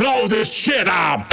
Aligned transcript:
Blow 0.00 0.26
this 0.26 0.50
shit 0.50 0.88
up! 0.88 1.30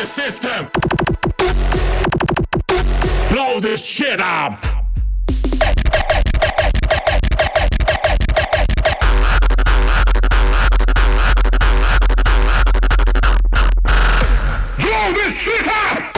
The 0.00 0.06
system! 0.06 0.66
Blow 3.28 3.60
this 3.60 3.84
shit 3.84 4.18
up! 4.18 4.62
Blow 14.78 15.12
this 15.12 15.34
shit 15.36 15.66
up! 15.66 16.14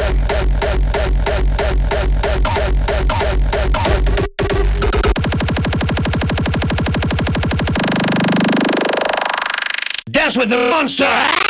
Dance 10.12 10.36
with 10.36 10.50
the 10.50 10.68
monster! 10.70 11.41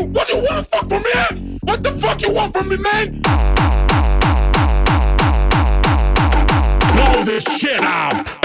What 0.00 0.28
do 0.28 0.36
you 0.36 0.44
wanna 0.48 0.64
fuck 0.64 0.88
from 0.88 1.02
me? 1.02 1.10
Eh? 1.14 1.58
What 1.60 1.82
the 1.82 1.92
fuck 1.92 2.22
you 2.22 2.32
want 2.32 2.56
from 2.56 2.68
me, 2.68 2.76
man? 2.78 3.20
Blow 6.94 7.24
this 7.24 7.44
shit 7.44 7.80
up! 7.82 8.39